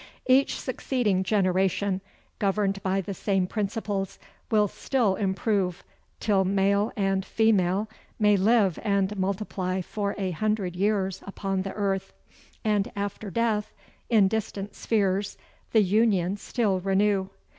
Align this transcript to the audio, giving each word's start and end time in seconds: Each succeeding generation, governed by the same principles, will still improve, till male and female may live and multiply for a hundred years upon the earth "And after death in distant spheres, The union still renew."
Each 0.25 0.59
succeeding 0.59 1.21
generation, 1.21 2.01
governed 2.39 2.81
by 2.81 3.01
the 3.01 3.13
same 3.13 3.45
principles, 3.45 4.17
will 4.49 4.67
still 4.67 5.13
improve, 5.15 5.83
till 6.19 6.43
male 6.43 6.91
and 6.97 7.23
female 7.23 7.87
may 8.17 8.35
live 8.35 8.79
and 8.81 9.15
multiply 9.15 9.79
for 9.79 10.15
a 10.17 10.31
hundred 10.31 10.75
years 10.75 11.21
upon 11.27 11.61
the 11.61 11.73
earth 11.73 12.13
"And 12.65 12.91
after 12.95 13.29
death 13.29 13.75
in 14.09 14.27
distant 14.27 14.73
spheres, 14.73 15.37
The 15.71 15.83
union 15.83 16.35
still 16.37 16.79
renew." 16.79 17.29